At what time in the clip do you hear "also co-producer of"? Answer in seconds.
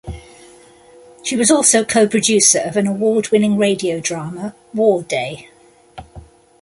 1.51-2.75